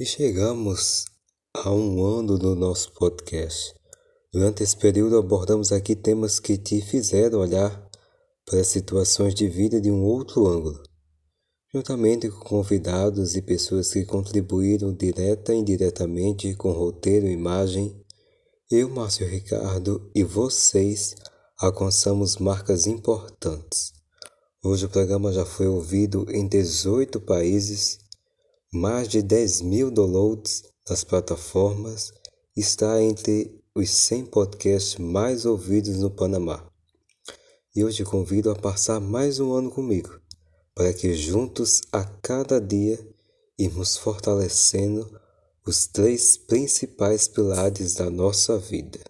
E 0.00 0.06
chegamos 0.06 1.04
a 1.54 1.70
um 1.70 2.02
ano 2.02 2.38
do 2.38 2.56
nosso 2.56 2.90
podcast. 2.94 3.74
Durante 4.32 4.62
esse 4.62 4.74
período 4.74 5.18
abordamos 5.18 5.72
aqui 5.72 5.94
temas 5.94 6.40
que 6.40 6.56
te 6.56 6.80
fizeram 6.80 7.40
olhar 7.40 7.86
para 8.46 8.64
situações 8.64 9.34
de 9.34 9.46
vida 9.46 9.78
de 9.78 9.90
um 9.90 10.02
outro 10.02 10.46
ângulo, 10.46 10.82
juntamente 11.70 12.30
com 12.30 12.40
convidados 12.40 13.36
e 13.36 13.42
pessoas 13.42 13.92
que 13.92 14.06
contribuíram 14.06 14.94
direta 14.94 15.52
e 15.52 15.58
indiretamente 15.58 16.54
com 16.54 16.72
roteiro 16.72 17.26
e 17.26 17.32
imagem. 17.32 17.94
Eu, 18.70 18.88
Márcio 18.88 19.28
Ricardo 19.28 20.10
e 20.14 20.24
vocês 20.24 21.14
alcançamos 21.58 22.38
marcas 22.38 22.86
importantes. 22.86 23.92
Hoje 24.64 24.86
o 24.86 24.88
programa 24.88 25.30
já 25.30 25.44
foi 25.44 25.68
ouvido 25.68 26.24
em 26.30 26.48
18 26.48 27.20
países 27.20 27.98
mais 28.72 29.08
de 29.08 29.20
10 29.20 29.62
mil 29.62 29.90
downloads 29.90 30.62
nas 30.88 31.02
plataformas, 31.02 32.12
está 32.56 33.02
entre 33.02 33.60
os 33.74 33.90
100 33.90 34.26
podcasts 34.26 34.96
mais 34.96 35.44
ouvidos 35.44 35.98
no 35.98 36.10
Panamá. 36.10 36.64
E 37.74 37.80
eu 37.80 37.90
te 37.92 38.04
convido 38.04 38.50
a 38.50 38.54
passar 38.54 39.00
mais 39.00 39.40
um 39.40 39.52
ano 39.52 39.70
comigo, 39.70 40.20
para 40.74 40.92
que 40.92 41.14
juntos 41.14 41.82
a 41.92 42.04
cada 42.04 42.60
dia 42.60 42.98
irmos 43.58 43.96
fortalecendo 43.96 45.20
os 45.66 45.86
três 45.86 46.36
principais 46.36 47.26
pilares 47.26 47.94
da 47.94 48.08
nossa 48.08 48.56
vida. 48.56 49.00